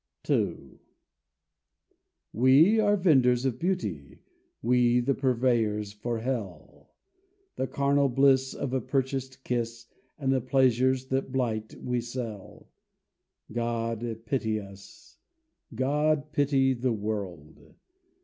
[0.27, 0.79] II
[2.33, 4.23] We are the vendors of beauty,
[4.63, 6.95] We the purveyors for hell;
[7.55, 9.85] The carnal bliss of a purchased kiss
[10.17, 12.71] And the pleasures that blight, we sell.
[13.51, 15.19] God pity us;
[15.75, 17.75] God pity the world.